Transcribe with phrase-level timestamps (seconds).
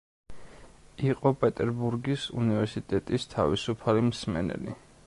[1.09, 4.79] იყო პეტერბურგის უნივერსიტეტის თავისუფალი მსმენელი.